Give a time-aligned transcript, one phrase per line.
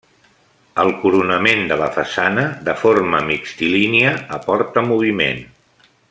[0.83, 5.45] El coronament de la façana de forma mixtilínia aporta moviment.